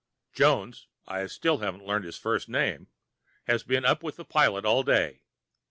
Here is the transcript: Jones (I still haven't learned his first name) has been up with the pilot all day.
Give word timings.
Jones 0.33 0.87
(I 1.07 1.27
still 1.27 1.59
haven't 1.59 1.85
learned 1.85 2.05
his 2.05 2.17
first 2.17 2.49
name) 2.49 2.87
has 3.43 3.61
been 3.61 3.85
up 3.85 4.01
with 4.01 4.15
the 4.15 4.25
pilot 4.25 4.65
all 4.65 4.81
day. 4.81 5.21